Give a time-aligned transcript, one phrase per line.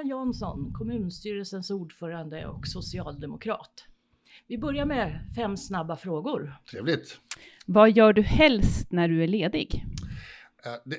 [0.00, 3.84] Staffan Jansson, kommunstyrelsens ordförande och socialdemokrat.
[4.46, 6.54] Vi börjar med fem snabba frågor.
[6.70, 7.20] Trevligt.
[7.66, 9.84] Vad gör du helst när du är ledig?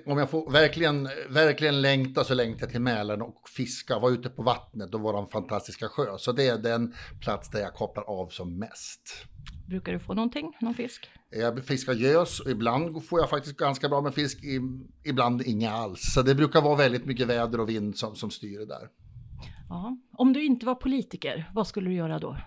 [0.05, 4.29] Om jag får verkligen, verkligen längta så längtar jag till Mälaren och fiska, vara ute
[4.29, 6.17] på vattnet och vår fantastiska sjö.
[6.17, 9.25] Så det är den plats där jag kopplar av som mest.
[9.67, 11.09] Brukar du få någonting, någon fisk?
[11.29, 14.39] Jag fiskar gös och ibland får jag faktiskt ganska bra med fisk,
[15.03, 16.13] ibland inga alls.
[16.13, 18.87] Så det brukar vara väldigt mycket väder och vind som, som styr det där.
[19.69, 19.97] Ja.
[20.17, 22.37] Om du inte var politiker, vad skulle du göra då?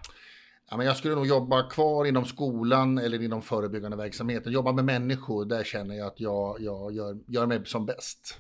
[0.75, 4.53] Ja, men jag skulle nog jobba kvar inom skolan eller inom förebyggande verksamheten.
[4.53, 8.39] Jobba med människor, där känner jag att jag, jag gör, gör mig som bäst.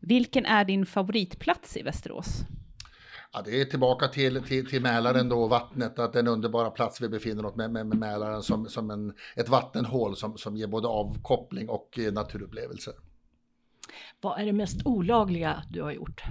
[0.00, 2.26] Vilken är din favoritplats i Västerås?
[3.32, 7.08] Ja, det är tillbaka till, till, till Mälaren då, vattnet, att den underbara plats vi
[7.08, 10.88] befinner oss med, med, med Mälaren som, som en, ett vattenhål som, som ger både
[10.88, 12.94] avkoppling och eh, naturupplevelser.
[14.20, 16.22] Vad är det mest olagliga du har gjort?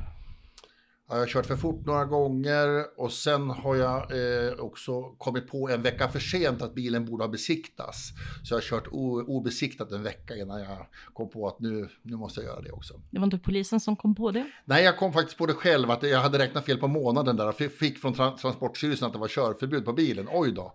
[1.11, 5.69] Jag har kört för fort några gånger och sen har jag eh, också kommit på
[5.69, 8.09] en vecka för sent att bilen borde ha besiktats.
[8.43, 8.87] Så jag har kört
[9.27, 13.01] obesiktat en vecka innan jag kom på att nu, nu måste jag göra det också.
[13.09, 14.51] Det var inte polisen som kom på det?
[14.65, 17.47] Nej, jag kom faktiskt på det själv att jag hade räknat fel på månaden där
[17.47, 20.27] och fick från tra Transportstyrelsen att det var körförbud på bilen.
[20.31, 20.73] Oj då,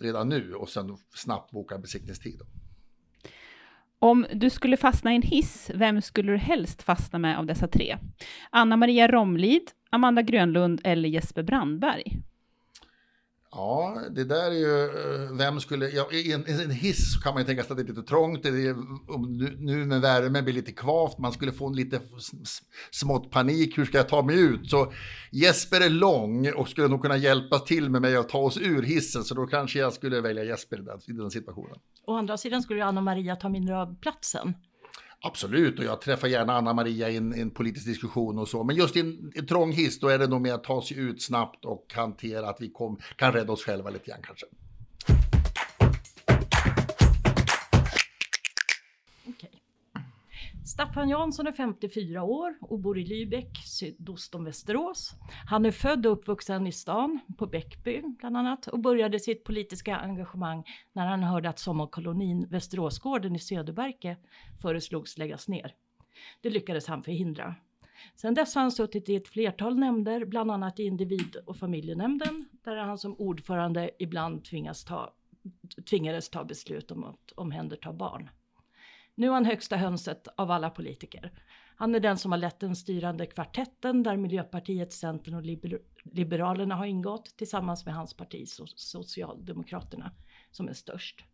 [0.00, 2.38] redan nu och sen snabbt boka besiktningstid.
[2.38, 2.61] Då.
[4.02, 7.68] Om du skulle fastna i en hiss, vem skulle du helst fastna med av dessa
[7.68, 7.98] tre?
[8.50, 12.18] Anna Maria Romlid, Amanda Grönlund eller Jesper Brandberg?
[13.50, 17.42] Ja, det där är ju, eh, vem skulle, ja, i en, en hiss kan man
[17.42, 18.76] ju tänka sig att det är lite trångt, det är,
[19.64, 22.00] nu med värmen blir lite kvavt, man skulle få en lite
[22.90, 24.70] smått panik, hur ska jag ta mig ut?
[24.70, 24.92] Så
[25.32, 28.82] Jesper är lång och skulle nog kunna hjälpa till med mig att ta oss ur
[28.82, 31.78] hissen, så då kanske jag skulle välja Jesper i den, i den situationen.
[32.06, 34.54] Å andra sidan skulle Anna Maria ta mindre av platsen.
[35.24, 38.64] Absolut, och jag träffar gärna Anna Maria i en, en politisk diskussion och så.
[38.64, 40.98] Men just i en, en trång hiss, då är det nog mer att ta sig
[40.98, 44.46] ut snabbt och hantera att vi kom, kan rädda oss själva lite grann kanske.
[50.72, 55.14] Staffan Jansson är 54 år och bor i Lübeck, sydost om Västerås.
[55.46, 59.96] Han är född och uppvuxen i stan, på Bäckby bland annat, och började sitt politiska
[59.96, 64.16] engagemang när han hörde att sommarkolonin Västeråsgården i Söderberke
[64.62, 65.74] föreslogs läggas ner.
[66.40, 67.54] Det lyckades han förhindra.
[68.14, 72.48] Sedan dess har han suttit i ett flertal nämnder, bland annat i individ och familjenämnden,
[72.64, 75.14] där han som ordförande ibland tvingas ta,
[75.90, 78.28] tvingades ta beslut om att omhänderta barn.
[79.14, 81.32] Nu är han högsta hönset av alla politiker.
[81.76, 86.74] Han är den som har lett den styrande kvartetten där Miljöpartiet, Centern och Liber Liberalerna
[86.74, 90.12] har ingått tillsammans med hans parti Socialdemokraterna
[90.50, 91.24] som är störst.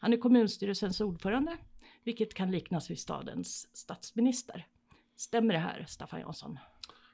[0.00, 1.56] Han är kommunstyrelsens ordförande,
[2.04, 4.66] vilket kan liknas vid stadens statsminister.
[5.16, 6.58] Stämmer det här, Staffan Jansson?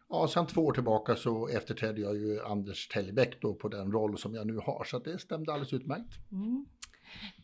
[0.09, 4.19] Ja, sedan två år tillbaka så efterträdde jag ju Anders Tellebäck då på den roll
[4.19, 6.15] som jag nu har, så det stämde alldeles utmärkt.
[6.33, 6.67] Mm.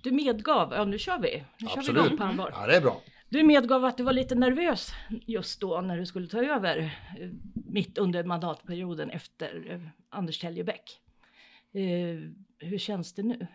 [0.03, 1.87] Du medgav, ja nu kör vi, nu Absolut.
[1.87, 2.50] kör vi igång på allvar.
[2.55, 3.00] Ja, det är bra.
[3.28, 4.91] Du medgav att du var lite nervös
[5.27, 6.78] just då när du skulle ta över
[7.19, 9.81] eh, mitt under mandatperioden efter eh,
[10.11, 11.00] Anders Teljebäck.
[11.73, 13.47] Eh, hur känns det nu?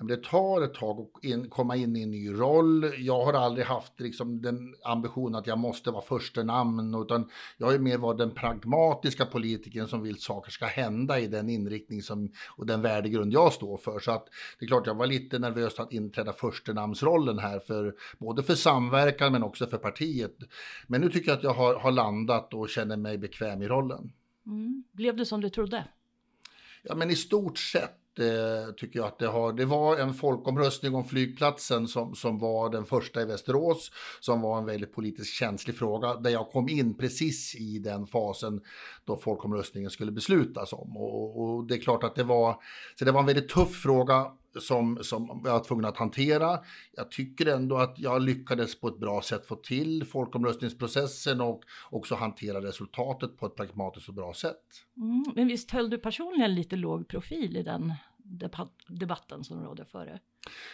[0.00, 2.92] Det tar ett tag att in, komma in i en ny roll.
[2.98, 7.66] Jag har aldrig haft liksom, den ambitionen att jag måste vara första namn, utan jag
[7.66, 12.02] har mer varit den pragmatiska politikern som vill att saker ska hända i den inriktning
[12.02, 14.00] som, och den värdegrund jag står för.
[14.00, 14.28] Så att
[14.58, 19.32] det är klart, jag var lite nervös att inträda förstenamnsrollen här, för, både för samverkan
[19.32, 20.36] men också för partiet.
[20.86, 24.12] Men nu tycker jag att jag har, har landat och känner mig bekväm i rollen.
[24.46, 24.84] Mm.
[24.92, 25.84] Blev det som du trodde?
[26.82, 29.52] Ja, men i stort sett det tycker jag att det har.
[29.52, 33.90] Det var en folkomröstning om flygplatsen som, som var den första i Västerås,
[34.20, 38.60] som var en väldigt politiskt känslig fråga, där jag kom in precis i den fasen
[39.04, 40.96] då folkomröstningen skulle beslutas om.
[40.96, 42.56] Och, och det är klart att det var,
[42.98, 44.26] så det var en väldigt tuff fråga
[44.60, 46.58] som, som jag var tvungen att hantera.
[46.92, 52.14] Jag tycker ändå att jag lyckades på ett bra sätt få till folkomröstningsprocessen och också
[52.14, 54.62] hantera resultatet på ett pragmatiskt och bra sätt.
[54.96, 57.92] Mm, men visst höll du personligen lite låg profil i den
[58.88, 60.20] debatten som rådde före?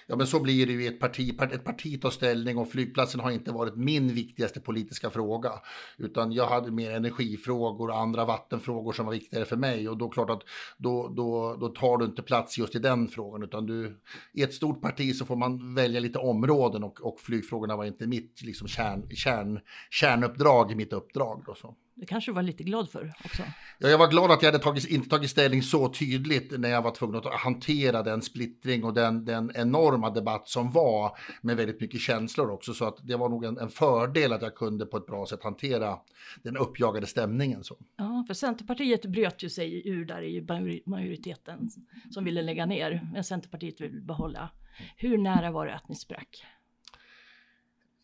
[0.07, 0.87] Ja, men så blir det ju.
[0.87, 5.53] Ett parti, ett parti tar ställning och flygplatsen har inte varit min viktigaste politiska fråga,
[5.99, 10.09] utan jag hade mer energifrågor och andra vattenfrågor som var viktigare för mig och då
[10.09, 10.43] klart att
[10.77, 14.01] då, då, då tar du inte plats just i den frågan, utan du
[14.33, 18.07] i ett stort parti så får man välja lite områden och, och flygfrågorna var inte
[18.07, 19.61] mitt liksom kärn, kärn,
[19.91, 21.43] kärnuppdrag i mitt uppdrag.
[21.47, 21.77] Då, så.
[21.97, 23.43] Det kanske du var lite glad för också?
[23.79, 26.83] Ja, jag var glad att jag hade tagit, inte tagit ställning så tydligt när jag
[26.83, 31.81] var tvungen att hantera den splittring och den, den enorma debatt som var med väldigt
[31.81, 32.75] mycket känslor också.
[32.75, 35.43] Så att det var nog en, en fördel att jag kunde på ett bra sätt
[35.43, 35.99] hantera
[36.43, 37.65] den uppjagade stämningen.
[37.65, 37.77] Så.
[37.97, 40.47] Ja, för Centerpartiet bröt ju sig ur där i
[40.87, 41.71] majoriteten
[42.11, 44.51] som ville lägga ner, men Centerpartiet vill behålla.
[44.97, 46.45] Hur nära var det att ni sprack?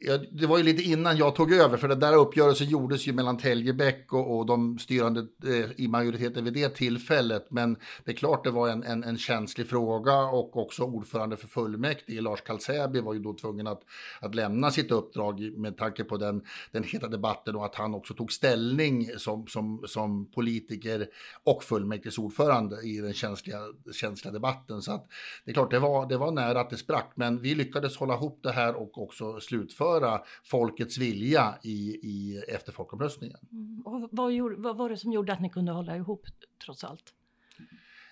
[0.03, 3.13] Ja, det var ju lite innan jag tog över, för den där uppgörelsen gjordes ju
[3.13, 7.47] mellan Täljebäck och, och de styrande eh, i majoriteten vid det tillfället.
[7.51, 11.47] Men det är klart det var en, en, en känslig fråga och också ordförande för
[11.49, 13.83] fullmäktige, Lars Kalsäby, var ju då tvungen att,
[14.21, 16.43] att lämna sitt uppdrag med tanke på den,
[16.73, 21.09] den heta debatten och att han också tog ställning som, som, som politiker
[21.45, 23.59] och fullmäktiges ordförande i den känsliga,
[23.93, 24.83] känsliga debatten.
[24.83, 25.07] Så att
[25.45, 28.15] det är klart, det var, det var nära att det sprack, men vi lyckades hålla
[28.15, 33.39] ihop det här och också slutföra genomföra folkets vilja i, i, efter folkomröstningen.
[33.53, 33.83] Mm.
[33.85, 36.27] Och vad, gjorde, vad var det som gjorde att ni kunde hålla ihop
[36.65, 37.15] trots allt?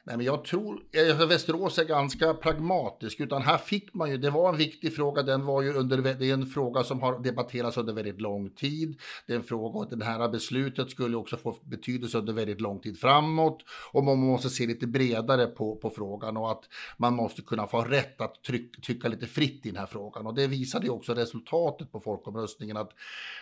[0.09, 4.31] Nej, men jag tror, eh, Västerås är ganska pragmatisk, utan här fick man ju, det
[4.31, 7.77] var en viktig fråga, den var ju under, det är en fråga som har debatterats
[7.77, 9.01] under väldigt lång tid.
[9.27, 12.81] Det är en fråga och det här beslutet skulle också få betydelse under väldigt lång
[12.81, 16.65] tid framåt och man måste se lite bredare på, på frågan och att
[16.97, 20.35] man måste kunna få rätt att tryck, tycka lite fritt i den här frågan och
[20.35, 22.91] det visade ju också resultatet på folkomröstningen att,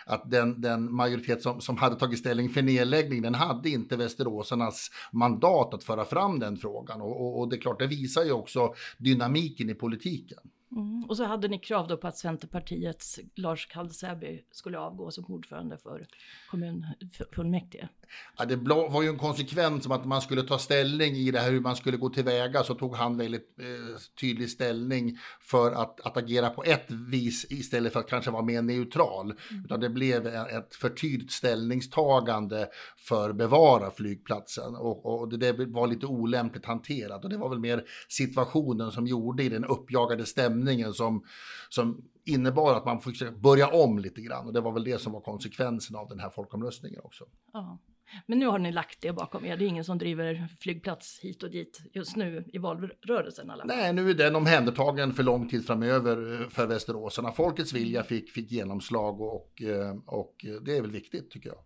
[0.05, 4.91] att den, den majoritet som, som hade tagit ställning för nedläggning, den hade inte västeråsarnas
[5.11, 7.01] mandat att föra fram den frågan.
[7.01, 10.39] Och, och, och, det är klart, det visar ju också dynamiken i politiken.
[10.71, 11.03] Mm.
[11.03, 15.77] Och så hade ni krav då på att Centerpartiets Lars Kallsäby skulle avgå som ordförande
[15.77, 16.07] för
[16.49, 17.89] kommunfullmäktige.
[18.37, 21.51] Ja, det var ju en konsekvens som att man skulle ta ställning i det här
[21.51, 26.17] hur man skulle gå tillväga så tog han väldigt eh, tydlig ställning för att, att
[26.17, 29.25] agera på ett vis istället för att kanske vara mer neutral.
[29.25, 29.65] Mm.
[29.65, 32.67] Utan det blev ett för tydligt ställningstagande
[32.97, 37.59] för bevara flygplatsen och, och det, det var lite olämpligt hanterat och det var väl
[37.59, 40.56] mer situationen som gjorde i den uppjagade stämningen
[40.93, 41.25] som,
[41.69, 45.13] som innebar att man fick börja om lite grann och det var väl det som
[45.13, 47.25] var konsekvensen av den här folkomröstningen också.
[47.53, 47.79] Ja.
[48.25, 49.57] Men nu har ni lagt det bakom er.
[49.57, 53.49] Det är ingen som driver flygplats hit och dit just nu i valrörelsen.
[53.49, 53.63] Alla.
[53.63, 57.31] Nej, nu är den omhändertagen för lång tid framöver eh, för västeråsarna.
[57.31, 61.59] Folkets vilja fick, fick genomslag och, eh, och det är väl viktigt tycker jag.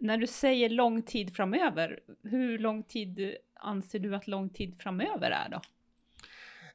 [0.00, 5.30] När du säger lång tid framöver, hur lång tid anser du att lång tid framöver
[5.30, 5.60] är då?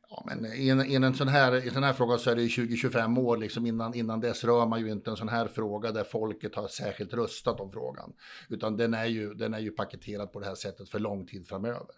[0.10, 2.36] Ja, men i en, i en, sån här, i en sån här fråga så är
[2.36, 5.92] det 20-25 år, liksom innan, innan dess rör man ju inte en sån här fråga
[5.92, 8.14] där folket har särskilt röstat om frågan.
[8.50, 11.48] Utan den är ju, den är ju paketerad på det här sättet för lång tid
[11.48, 11.96] framöver.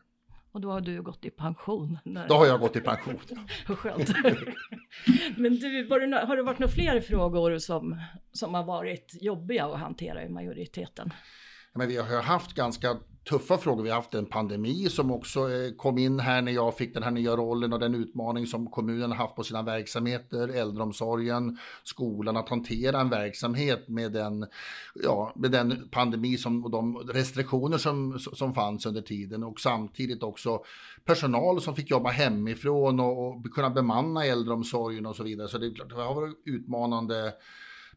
[0.52, 1.98] Och då har du gått i pension?
[2.06, 2.28] När...
[2.28, 3.20] Då har jag gått i pension.
[3.66, 4.10] Skönt.
[5.38, 9.80] Men du, det, har det varit några fler frågor som, som har varit jobbiga att
[9.80, 11.14] hantera i majoriteten?
[11.74, 12.98] men vi har haft ganska
[13.30, 13.84] tuffa frågor.
[13.84, 17.04] Vi har haft en pandemi som också eh, kom in här när jag fick den
[17.04, 22.38] här nya rollen och den utmaning som kommunen har haft på sina verksamheter, äldreomsorgen, skolan,
[22.38, 24.46] att hantera en verksamhet med den,
[25.04, 30.24] ja, med den pandemi som, och de restriktioner som, som fanns under tiden och samtidigt
[30.24, 30.64] också
[31.06, 35.48] personal som fick jobba hemifrån och, och kunna bemanna äldreomsorgen och så vidare.
[35.48, 37.34] Så det, är klart, det har varit en utmanande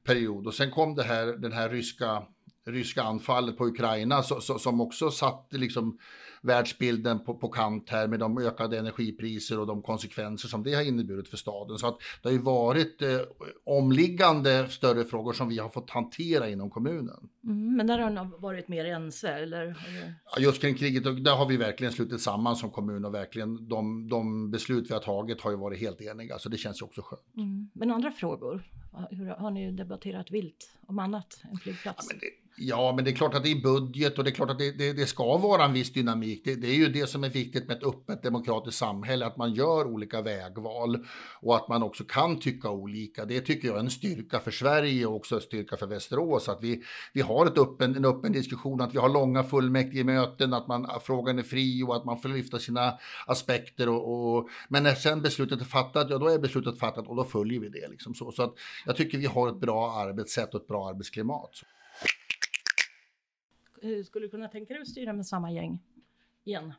[0.04, 2.22] period och sen kom det här, den här ryska
[2.66, 5.98] ryska anfallet på Ukraina så, så, som också satte liksom
[6.44, 10.82] världsbilden på, på kant här med de ökade energipriser och de konsekvenser som det har
[10.82, 11.78] inneburit för staden.
[11.78, 13.20] Så att det har ju varit eh,
[13.64, 17.28] omliggande större frågor som vi har fått hantera inom kommunen.
[17.44, 19.76] Mm, men där har ni varit mer ense eller?
[20.36, 24.08] Ja, just kring kriget, där har vi verkligen slutit samman som kommun och verkligen de,
[24.08, 27.02] de beslut vi har tagit har ju varit helt eniga så det känns ju också
[27.02, 27.36] skönt.
[27.36, 27.70] Mm.
[27.74, 28.62] Men andra frågor?
[29.10, 32.08] Hur, har ni debatterat vilt om annat än flygplats?
[32.10, 34.58] Ja, Ja, men det är klart att det är budget och det är klart att
[34.58, 36.42] det, det, det ska vara en viss dynamik.
[36.44, 39.54] Det, det, är ju det som är viktigt med ett öppet demokratiskt samhälle, att man
[39.54, 41.06] gör olika vägval
[41.40, 43.24] och att man också kan tycka olika.
[43.24, 46.62] Det tycker jag är en styrka för Sverige och också en styrka för Västerås, att
[46.62, 46.82] vi,
[47.12, 51.38] vi har ett öppen, en öppen diskussion, att vi har långa fullmäktigemöten, att man, frågan
[51.38, 53.88] är fri och att man får lyfta sina aspekter.
[53.88, 57.24] Och, och, men när sen beslutet är fattat, ja då är beslutet fattat och då
[57.24, 57.88] följer vi det.
[57.88, 58.32] Liksom så.
[58.32, 58.54] så att
[58.86, 61.62] jag tycker vi har ett bra arbetssätt och ett bra arbetsklimat.
[64.06, 65.82] Skulle du kunna tänka dig att styra med samma gäng
[66.44, 66.72] igen?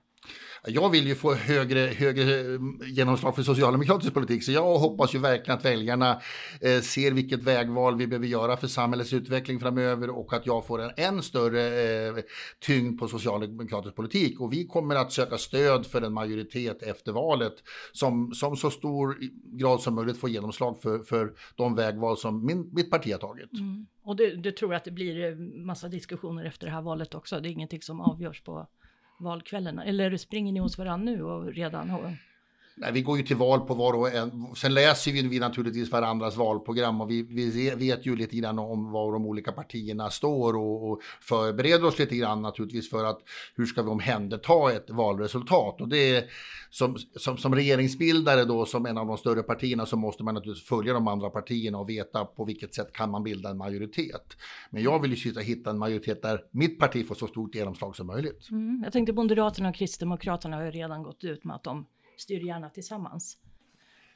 [0.68, 5.20] Jag vill ju få högre, högre eh, genomslag för socialdemokratisk politik, så jag hoppas ju
[5.20, 6.22] verkligen att väljarna
[6.62, 10.82] eh, ser vilket vägval vi behöver göra för samhällets utveckling framöver och att jag får
[10.82, 11.62] en än större
[12.08, 12.16] eh,
[12.60, 14.40] tyngd på socialdemokratisk politik.
[14.40, 17.54] Och vi kommer att söka stöd för en majoritet efter valet
[17.92, 19.18] som, som så stor
[19.58, 23.54] grad som möjligt får genomslag för, för de vägval som min, mitt parti har tagit.
[23.54, 23.86] Mm.
[24.04, 27.40] Och du, du tror att det blir eh, massa diskussioner efter det här valet också?
[27.40, 28.68] Det är ingenting som avgörs på
[29.20, 32.18] valkvällarna, Eller springer ni hos varandra nu och redan har...
[32.78, 34.56] Nej, vi går ju till val på var och en.
[34.56, 38.92] Sen läser vi, vi naturligtvis varandras valprogram och vi, vi vet ju lite grann om
[38.92, 43.20] var de olika partierna står och, och förbereder oss lite grann naturligtvis för att
[43.56, 45.82] hur ska vi omhänderta ett valresultat?
[45.82, 46.24] Och det är
[46.70, 50.68] som, som, som regeringsbildare då, som en av de större partierna, så måste man naturligtvis
[50.68, 54.38] följa de andra partierna och veta på vilket sätt kan man bilda en majoritet.
[54.70, 58.08] Men jag vill ju hitta en majoritet där mitt parti får så stort genomslag som
[58.08, 58.50] möjligt.
[58.52, 61.86] Mm, jag tänkte Moderaterna och Kristdemokraterna har ju redan gått ut med att de
[62.18, 63.38] styr gärna tillsammans.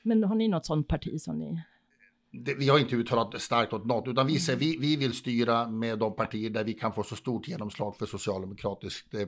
[0.03, 1.63] Men har ni något sådant parti som ni
[2.31, 5.67] det, vi har inte uttalat starkt åt något, utan vi, säger, vi, vi vill styra
[5.67, 9.27] med de partier där vi kan få så stort genomslag för socialdemokratiskt eh,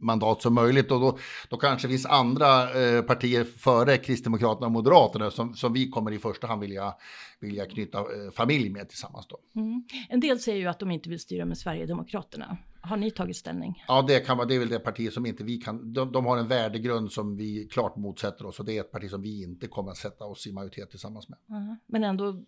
[0.00, 0.90] mandat som möjligt.
[0.90, 1.18] Och då,
[1.50, 6.18] då kanske finns andra eh, partier före Kristdemokraterna och Moderaterna som, som vi kommer i
[6.18, 6.94] första hand vilja,
[7.40, 9.26] vilja knyta eh, familj med tillsammans.
[9.28, 9.60] Då.
[9.60, 9.84] Mm.
[10.08, 12.56] En del säger ju att de inte vill styra med Sverigedemokraterna.
[12.80, 13.84] Har ni tagit ställning?
[13.88, 14.48] Ja, det kan vara.
[14.48, 15.92] Det är väl det parti som inte vi kan.
[15.92, 19.10] De, de, har en värdegrund som vi klart motsätter oss och det är ett parti
[19.10, 21.38] som vi inte kommer att sätta oss i majoritet tillsammans med.
[21.50, 22.44] Uh, men ändå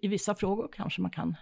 [0.00, 1.36] i vissa frågor kanske man kan?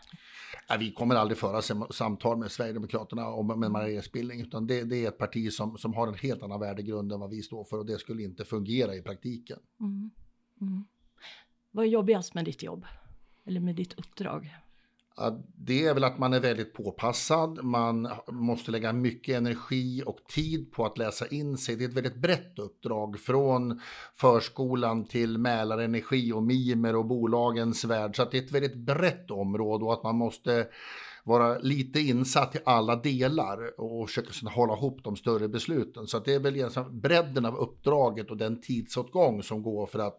[0.69, 5.09] Nej, vi kommer aldrig föra samtal med Sverigedemokraterna om med majoritetsbildning, utan det, det, är
[5.09, 7.87] ett parti som, som har en helt annan värdegrund än vad vi står för och
[7.87, 9.59] det skulle inte fungera i praktiken.
[9.81, 10.11] Mm.
[10.61, 10.85] Mm.
[11.71, 12.87] Vad är jobbigast med ditt jobb?
[13.47, 14.57] Eller med ditt uppdrag?
[15.57, 20.73] Det är väl att man är väldigt påpassad, man måste lägga mycket energi och tid
[20.73, 21.77] på att läsa in sig.
[21.77, 23.81] Det är ett väldigt brett uppdrag från
[24.15, 28.17] förskolan till Mälarenergi och Mimer och bolagens värld.
[28.17, 30.67] Så att det är ett väldigt brett område och att man måste
[31.25, 36.07] vara lite insatt i alla delar och försöka hålla ihop de större besluten.
[36.07, 40.19] Så det är väl egentligen bredden av uppdraget och den tidsåtgång som går för att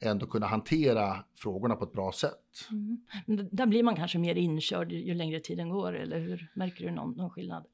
[0.00, 2.68] ändå kunna hantera frågorna på ett bra sätt.
[2.70, 3.48] Mm.
[3.50, 6.50] Där blir man kanske mer inkörd ju längre tiden går, eller hur?
[6.54, 7.64] Märker du någon, någon skillnad?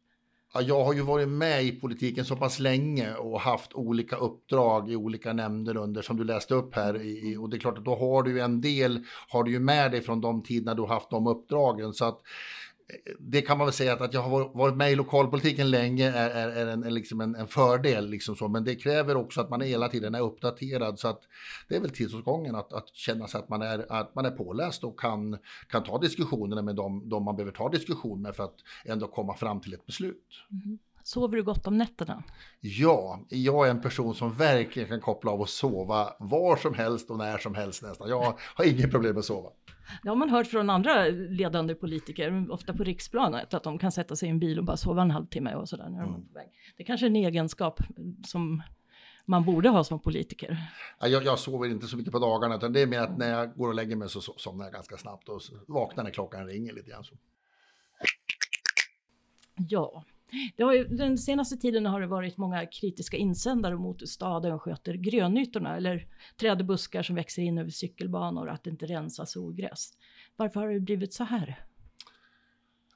[0.54, 4.90] Ja, jag har ju varit med i politiken så pass länge och haft olika uppdrag
[4.90, 7.02] i olika nämnder under som du läste upp här.
[7.02, 9.60] I, och det är klart att då har du ju en del, har du ju
[9.60, 11.92] med dig från de tiderna du haft de uppdragen.
[11.92, 12.20] Så att
[13.18, 16.30] det kan man väl säga att, att jag har varit med i lokalpolitiken länge är,
[16.30, 18.10] är, är en, liksom en, en, fördel.
[18.10, 18.48] Liksom så.
[18.48, 20.98] Men det kräver också att man hela tiden är uppdaterad.
[20.98, 21.20] Så att
[21.68, 24.84] det är väl tidsåtgången att, att känna sig att man är, att man är påläst
[24.84, 28.56] och kan, kan ta diskussionerna med dem, de man behöver ta diskussion med för att
[28.84, 30.26] ändå komma fram till ett beslut.
[30.50, 30.78] Mm.
[31.08, 32.22] Sover du gott om nätterna?
[32.60, 37.10] Ja, jag är en person som verkligen kan koppla av och sova var som helst
[37.10, 38.08] och när som helst nästan.
[38.08, 39.50] Jag har inget problem med att sova.
[40.02, 44.16] Det har man hört från andra ledande politiker, ofta på riksplanet, att de kan sätta
[44.16, 46.34] sig i en bil och bara sova en halvtimme och sådär när de är på
[46.34, 46.48] väg.
[46.76, 47.80] Det är kanske är en egenskap
[48.26, 48.62] som
[49.24, 50.58] man borde ha som politiker.
[51.00, 53.56] Jag, jag sover inte så mycket på dagarna, utan det är mer att när jag
[53.56, 56.90] går och lägger mig så somnar jag ganska snabbt och vaknar när klockan ringer lite
[56.90, 57.04] grann.
[57.04, 57.14] Så.
[59.68, 60.04] Ja,
[60.72, 66.06] ju, den senaste tiden har det varit många kritiska insändare mot staden sköter grönytorna eller
[66.40, 69.90] träd och buskar som växer in över cykelbanor, att det inte rensas ogräs.
[70.36, 71.67] Varför har det blivit så här?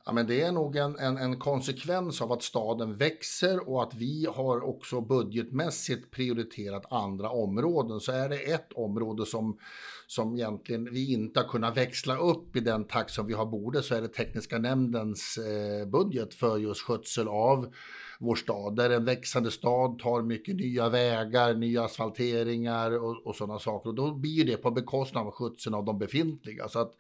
[0.05, 3.95] Ja, men det är nog en, en, en, konsekvens av att staden växer och att
[3.95, 8.01] vi har också budgetmässigt prioriterat andra områden.
[8.01, 9.59] Så är det ett område som,
[10.07, 13.83] som egentligen vi inte har kunnat växla upp i den takt som vi har borde
[13.83, 17.75] så är det tekniska nämndens eh, budget för just skötsel av
[18.23, 18.77] vår stad.
[18.77, 23.89] Där en växande stad tar mycket nya vägar, nya asfalteringar och, och sådana saker.
[23.89, 26.69] Och då blir det på bekostnad av skötseln av de befintliga.
[26.69, 26.93] Så att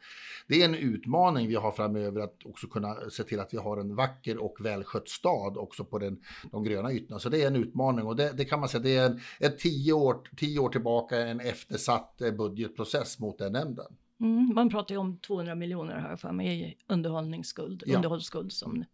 [0.47, 3.77] det är en utmaning vi har framöver att också kunna se till att vi har
[3.77, 6.21] en vacker och välskött stad också på den,
[6.53, 7.19] de gröna ytorna.
[7.21, 9.59] Så det är en utmaning och det, det kan man säga, det är en, ett
[9.59, 13.97] tio, år, tio år tillbaka en eftersatt eh, budgetprocess mot den nämnden.
[14.23, 17.97] Mm, man pratar ju om 200 miljoner har jag för mig i underhållningsskuld, ja.
[17.97, 18.53] underhållsskuld.
[18.53, 18.85] Som,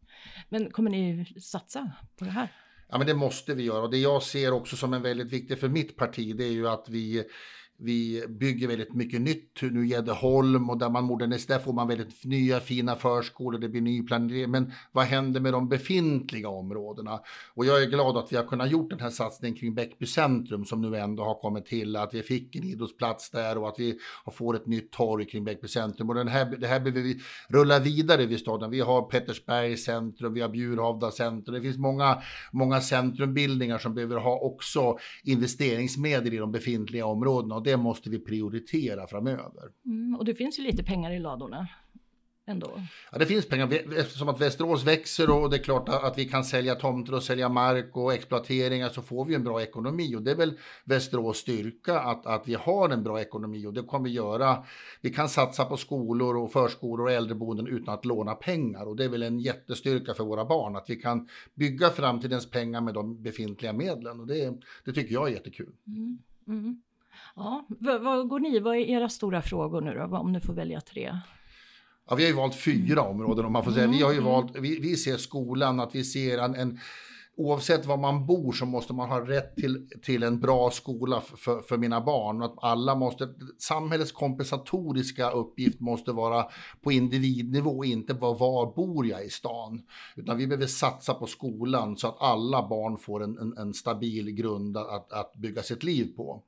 [0.49, 2.53] men kommer ni satsa på det här?
[2.89, 5.59] Ja men det måste vi göra och det jag ser också som en väldigt viktig
[5.59, 7.25] för mitt parti det är ju att vi
[7.81, 12.25] vi bygger väldigt mycket nytt nu Gäddeholm och där man moderniserar, där får man väldigt
[12.25, 14.51] nya fina förskolor, det blir ny planering.
[14.51, 17.21] Men vad händer med de befintliga områdena?
[17.55, 20.65] Och jag är glad att vi har kunnat gjort den här satsningen kring Bäckby centrum
[20.65, 23.99] som nu ändå har kommit till, att vi fick en idrottsplats där och att vi
[24.33, 26.09] får ett nytt torg kring Bäckby centrum.
[26.09, 28.71] Och den här, det här behöver vi rulla vidare vid staden.
[28.71, 31.55] Vi har Pettersberg centrum, vi har Bjurhovda centrum.
[31.55, 37.68] Det finns många, många centrumbildningar som behöver ha också investeringsmedel i de befintliga områdena.
[37.69, 39.73] Det måste vi prioritera framöver.
[39.87, 41.69] Mm, och det finns ju lite pengar i ladorna.
[42.47, 42.81] Ändå.
[43.13, 46.45] Ja, det finns pengar eftersom att Västerås växer och det är klart att vi kan
[46.45, 50.31] sälja tomter och sälja mark och exploateringar så får vi en bra ekonomi och det
[50.31, 54.15] är väl Västerås styrka att, att vi har en bra ekonomi och det kommer vi
[54.15, 54.65] göra.
[55.01, 59.05] Vi kan satsa på skolor och förskolor och äldreboenden utan att låna pengar och det
[59.05, 63.23] är väl en jättestyrka för våra barn att vi kan bygga framtidens pengar med de
[63.23, 65.73] befintliga medlen och det, det tycker jag är jättekul.
[65.87, 66.19] Mm.
[66.47, 66.83] Mm.
[67.37, 70.53] Ja, vad, vad går ni, vad är era stora frågor nu då, om du får
[70.53, 71.19] välja tre?
[72.09, 73.11] Ja, vi har ju valt fyra Mm.
[73.11, 73.87] områden om man får säga.
[73.87, 76.79] Vi har ju valt, vi, vi ser skolan, att vi ser en, en
[77.41, 81.61] Oavsett var man bor så måste man ha rätt till, till en bra skola för,
[81.61, 82.43] för, mina barn.
[82.43, 86.47] Att alla måste, samhällets kompensatoriska uppgift måste vara
[86.83, 89.83] på individnivå, inte var, var bor jag i stan.
[90.17, 94.31] Utan vi behöver satsa på skolan så att alla barn får en, en, en stabil
[94.31, 96.43] grund att, att bygga sitt liv på.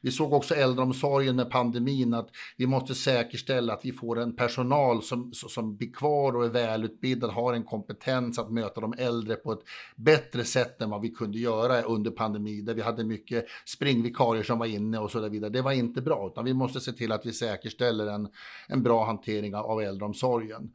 [0.00, 5.02] Vi såg också äldreomsorgen med pandemin att vi måste säkerställa att vi får en personal
[5.02, 9.52] som, som blir kvar och är välutbildad, har en kompetens att möta de äldre på
[9.52, 9.62] ett
[9.96, 14.58] bättre sätt än vad vi kunde göra under pandemin, där vi hade mycket springvikarier som
[14.58, 15.50] var inne och så vidare.
[15.50, 18.28] Det var inte bra, utan vi måste se till att vi säkerställer en,
[18.68, 20.70] en bra hantering av äldreomsorgen.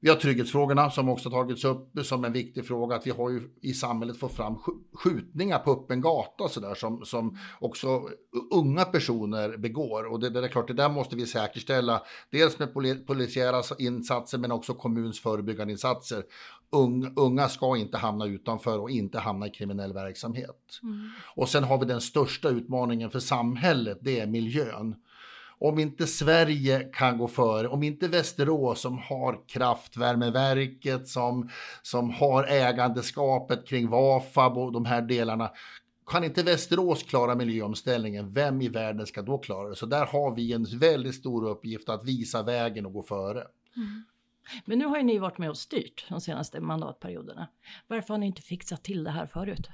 [0.00, 2.96] Vi har trygghetsfrågorna som också tagits upp som en viktig fråga.
[2.96, 4.58] Att vi har ju i samhället fått fram
[4.94, 8.08] skjutningar på öppen gata så där, som, som också
[8.50, 10.12] unga personer begår.
[10.12, 12.02] Och det, det är klart, det där måste vi säkerställa.
[12.30, 12.74] Dels med
[13.06, 16.24] polisiära insatser men också kommuns förebyggande insatser.
[17.16, 20.80] unga ska inte hamna utanför och inte hamna i kriminell verksamhet.
[20.82, 21.10] Mm.
[21.36, 24.94] Och sen har vi den största utmaningen för samhället, det är miljön
[25.60, 31.50] om inte Sverige kan gå före, om inte Västerås som har kraftvärmeverket, som,
[31.82, 35.50] som har ägandeskapet kring Vafab och de här delarna,
[36.06, 39.76] kan inte Västerås klara miljöomställningen, vem i världen ska då klara det?
[39.76, 43.46] Så där har vi en väldigt stor uppgift att visa vägen och gå före.
[43.76, 44.04] Mm.
[44.64, 47.48] Men nu har ju ni varit med och styrt de senaste mandatperioderna.
[47.86, 49.68] Varför har ni inte fixat till det här förut?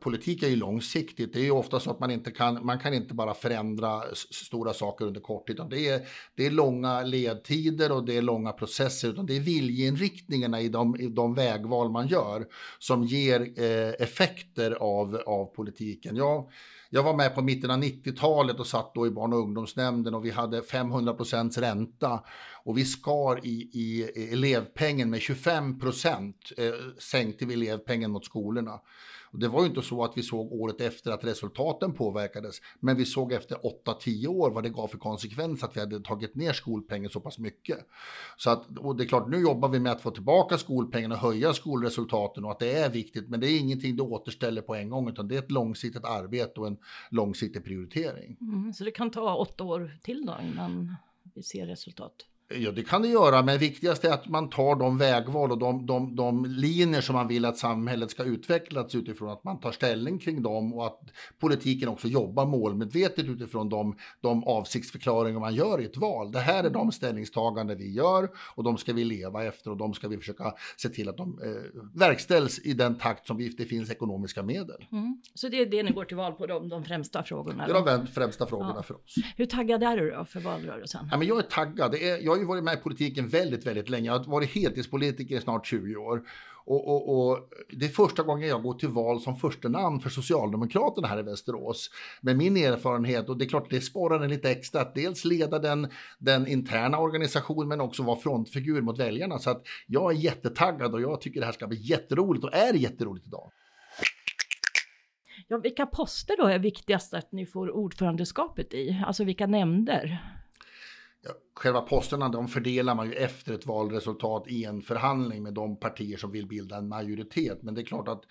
[0.00, 1.32] Politik är ju långsiktigt.
[1.32, 4.72] Det är ju ofta så att man inte kan, man kan inte bara förändra stora
[4.72, 5.60] saker under kort tid.
[5.70, 6.00] Det är,
[6.34, 9.08] det är långa ledtider och det är långa processer.
[9.08, 12.46] Utan det är viljeinriktningarna i de, i de vägval man gör
[12.78, 16.16] som ger eh, effekter av, av politiken.
[16.16, 16.50] Jag,
[16.90, 20.24] jag var med på mitten av 90-talet och satt då i barn och ungdomsnämnden och
[20.24, 22.20] vi hade 500 procents ränta
[22.66, 24.02] och vi skar i, i
[24.32, 28.80] elevpengen med 25 procent, eh, sänkte vi elevpengen mot skolorna.
[29.30, 32.96] Och det var ju inte så att vi såg året efter att resultaten påverkades, men
[32.96, 36.52] vi såg efter 8-10 år vad det gav för konsekvens att vi hade tagit ner
[36.52, 37.78] skolpengen så pass mycket.
[38.36, 41.18] Så att, och det är klart, nu jobbar vi med att få tillbaka skolpengen och
[41.18, 44.90] höja skolresultaten och att det är viktigt, men det är ingenting du återställer på en
[44.90, 46.78] gång, utan det är ett långsiktigt arbete och en
[47.10, 48.36] långsiktig prioritering.
[48.40, 50.96] Mm, så det kan ta åtta år till då innan
[51.34, 52.26] vi ser resultat?
[52.48, 55.86] Ja, det kan det göra, men viktigast är att man tar de vägval och de,
[55.86, 60.18] de, de linjer som man vill att samhället ska utvecklas utifrån, att man tar ställning
[60.18, 61.00] kring dem och att
[61.38, 66.32] politiken också jobbar målmedvetet utifrån de, de avsiktsförklaringar man gör i ett val.
[66.32, 69.94] Det här är de ställningstaganden vi gör och de ska vi leva efter och de
[69.94, 73.64] ska vi försöka se till att de eh, verkställs i den takt som vi, det
[73.64, 74.86] finns ekonomiska medel.
[74.92, 75.22] Mm.
[75.34, 77.66] Så det är det ni går till val på, de, de främsta frågorna?
[77.66, 78.82] Det är de främsta frågorna ja.
[78.82, 79.14] för oss.
[79.36, 81.08] Hur taggad är du då för valrörelsen?
[81.10, 81.92] Ja, men jag är taggad.
[81.92, 84.06] Det är, jag har ju varit med i politiken väldigt, väldigt länge.
[84.06, 86.22] Jag har varit heltidspolitiker i snart 20 år.
[86.66, 90.10] Och, och, och, det är första gången jag går till val som första namn för
[90.10, 91.90] Socialdemokraterna här i Västerås.
[92.20, 95.58] Med min erfarenhet, och det är klart det sporrar en lite extra att dels leda
[95.58, 99.38] den, den interna organisationen men också vara frontfigur mot väljarna.
[99.38, 102.74] Så att jag är jättetaggad och jag tycker det här ska bli jätteroligt och är
[102.74, 103.52] jätteroligt idag.
[105.48, 109.02] Ja, vilka poster då är viktigast att ni får ordförandeskapet i?
[109.06, 110.22] Alltså vilka nämnder?
[111.54, 116.16] Själva posterna de fördelar man ju efter ett valresultat i en förhandling med de partier
[116.16, 117.62] som vill bilda en majoritet.
[117.62, 118.22] Men det är klart att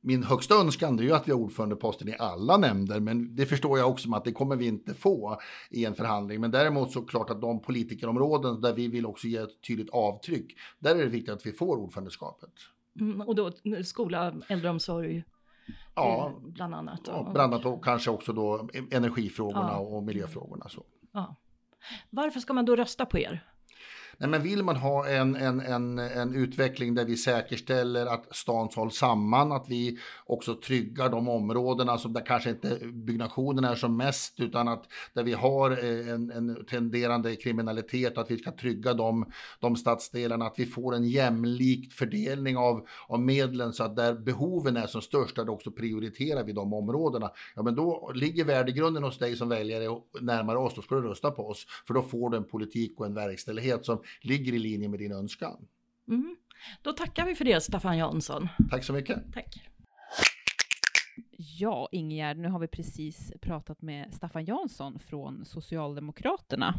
[0.00, 3.78] min högsta önskan är ju att vi har ordförandeposten i alla nämnder, men det förstår
[3.78, 6.40] jag också att det kommer vi inte få i en förhandling.
[6.40, 10.58] Men däremot så klart att de politikerområden där vi vill också ge ett tydligt avtryck,
[10.78, 12.52] där är det viktigt att vi får ordförandeskapet.
[13.00, 13.50] Mm, och då
[13.84, 15.24] skola, äldreomsorg,
[15.94, 17.00] ja, bland annat.
[17.06, 19.78] Ja, bland annat och kanske också då energifrågorna ja.
[19.78, 20.68] och miljöfrågorna.
[20.68, 20.84] Så.
[21.12, 21.36] Ja.
[22.10, 23.44] Varför ska man då rösta på er?
[24.22, 28.68] Nej, men vill man ha en, en, en, en utveckling där vi säkerställer att stan
[28.74, 33.96] hålls samman, att vi också tryggar de områdena som där kanske inte byggnationen är som
[33.96, 38.94] mest, utan att där vi har eh, en, en tenderande kriminalitet, att vi ska trygga
[38.94, 44.14] de, de stadsdelarna, att vi får en jämlik fördelning av, av medlen så att där
[44.14, 47.30] behoven är som störst, där också prioriterar vi de områdena.
[47.56, 51.30] Ja, men då ligger värdegrunden hos dig som väljare närmare oss, då ska du rösta
[51.30, 54.88] på oss, för då får du en politik och en verkställighet som ligger i linje
[54.88, 55.68] med din önskan.
[56.08, 56.36] Mm.
[56.82, 58.48] Då tackar vi för det, Staffan Jansson.
[58.70, 59.32] Tack så mycket.
[59.34, 59.68] Tack.
[61.58, 66.74] Ja, Ingegärd, nu har vi precis pratat med Staffan Jansson från Socialdemokraterna.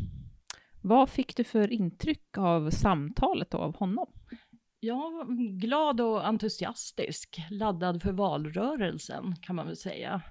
[0.81, 4.07] Vad fick du för intryck av samtalet och av honom?
[4.79, 5.27] Ja,
[5.59, 10.21] glad och entusiastisk, laddad för valrörelsen kan man väl säga.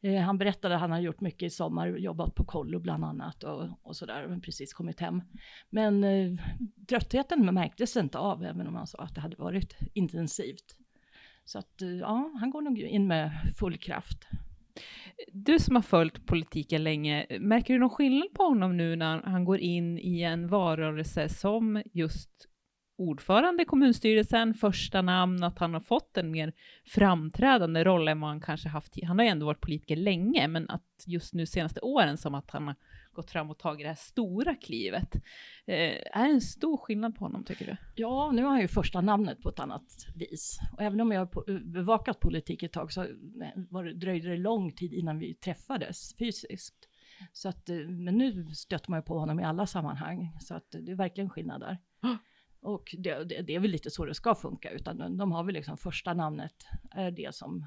[0.00, 3.44] Eh, han berättade att han har gjort mycket i sommar, jobbat på kollo bland annat
[3.44, 5.22] och, och sådär, precis kommit hem.
[5.70, 6.32] Men eh,
[6.88, 10.76] tröttheten märktes inte av, även om han sa att det hade varit intensivt.
[11.44, 14.28] Så att eh, ja, han går nog in med full kraft.
[15.32, 19.44] Du som har följt politiken länge, märker du någon skillnad på honom nu när han
[19.44, 22.49] går in i en valrörelse som just
[23.00, 26.52] ordförande i kommunstyrelsen, första namn, att han har fått en mer
[26.84, 29.04] framträdande roll än vad han kanske haft.
[29.04, 32.50] Han har ju ändå varit politiker länge, men att just nu senaste åren som att
[32.50, 32.76] han har
[33.12, 35.14] gått fram och tagit det här stora klivet.
[35.66, 35.74] Eh,
[36.12, 37.76] är det en stor skillnad på honom tycker du?
[37.94, 40.60] Ja, nu har han ju första namnet på ett annat vis.
[40.72, 43.06] Och även om jag har bevakat politik ett tag så
[43.70, 46.88] var det, dröjde det lång tid innan vi träffades fysiskt.
[47.32, 50.70] Så att, eh, men nu stöter man ju på honom i alla sammanhang, så att
[50.70, 51.78] det är verkligen skillnad där.
[52.62, 55.44] Och det, det, det, är väl lite så det ska funka, utan de, de har
[55.44, 56.54] väl liksom första namnet
[56.90, 57.66] är det som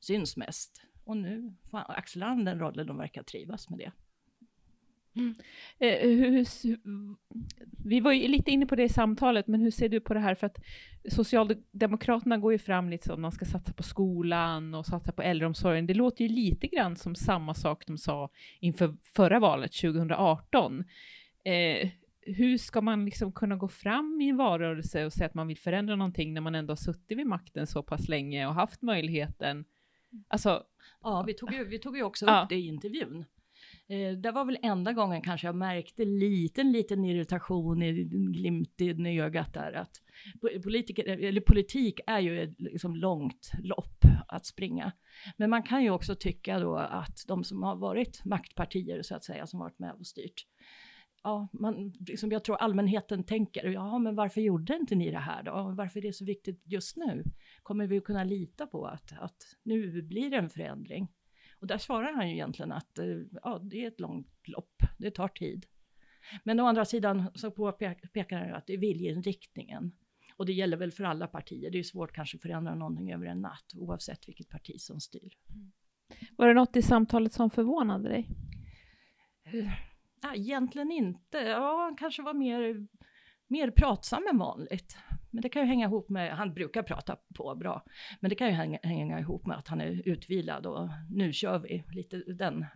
[0.00, 0.82] syns mest.
[1.04, 3.92] Och nu axlar han den rollen, de verkar trivas med det.
[5.16, 5.34] Mm.
[5.78, 6.46] Eh, hur,
[7.84, 10.20] vi var ju lite inne på det i samtalet, men hur ser du på det
[10.20, 10.34] här?
[10.34, 10.58] För att
[11.08, 15.86] Socialdemokraterna går ju fram lite som man ska satsa på skolan och satsa på äldreomsorgen.
[15.86, 20.84] Det låter ju lite grann som samma sak de sa inför förra valet 2018.
[21.44, 21.90] Eh,
[22.26, 25.58] hur ska man liksom kunna gå fram i en valrörelse och säga att man vill
[25.58, 29.64] förändra någonting när man ändå har suttit vid makten så pass länge och haft möjligheten?
[30.28, 30.62] Alltså,
[31.02, 32.42] ja, vi tog ju, vi tog ju också ja.
[32.42, 33.24] upp det i intervjun.
[33.88, 39.20] Eh, det var väl enda gången kanske jag märkte liten, liten irritation i glimt i
[39.20, 40.02] ögat där att
[40.64, 44.92] politiker, eller politik är ju ett liksom långt lopp att springa.
[45.36, 49.24] Men man kan ju också tycka då att de som har varit maktpartier så att
[49.24, 50.46] säga, som varit med och styrt,
[51.24, 55.42] ja, man, liksom jag tror allmänheten tänker, ja men varför gjorde inte ni det här
[55.42, 55.74] då?
[55.76, 57.24] Varför är det så viktigt just nu?
[57.62, 61.08] Kommer vi kunna lita på att, att nu blir det en förändring?
[61.60, 63.06] Och där svarar han ju egentligen att eh,
[63.42, 65.66] ja, det är ett långt lopp, det tar tid.
[66.44, 69.92] Men å andra sidan så påpekar han att det är viljeinriktningen.
[70.36, 71.70] Och det gäller väl för alla partier.
[71.70, 75.32] Det är svårt kanske att förändra någonting över en natt, oavsett vilket parti som styr.
[76.36, 78.28] Var det något i samtalet som förvånade dig?
[80.22, 81.38] Ja, egentligen inte.
[81.38, 82.86] Ja, han kanske var mer,
[83.46, 84.96] mer pratsam än vanligt.
[85.30, 87.84] Men det kan ju hänga ihop med, han brukar prata på bra,
[88.20, 91.58] men det kan ju hänga, hänga ihop med att han är utvilad och nu kör
[91.58, 92.66] vi, lite den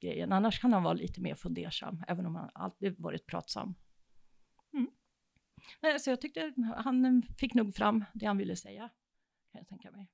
[0.00, 0.32] grejen.
[0.32, 3.74] Annars kan han vara lite mer fundersam, även om han alltid varit pratsam.
[4.72, 4.90] Mm.
[5.82, 8.90] Nej, så jag tyckte han fick nog fram det han ville säga,
[9.52, 10.08] kan jag tänka mig.